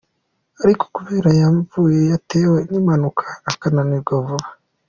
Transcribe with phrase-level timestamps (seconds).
[0.63, 4.47] Ariko kubera ya mvune yatewe n’impanuka akananirwa vuba.